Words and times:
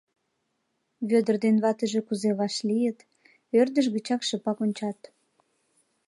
Вӧдыр 1.09 1.35
ден 1.43 1.55
ватыже 1.63 2.01
кузе 2.07 2.31
вашлийыт— 2.39 2.99
ӧрдыж 3.59 3.85
гыч 3.95 4.07
шыпак 4.27 4.57
ончат. 4.65 4.99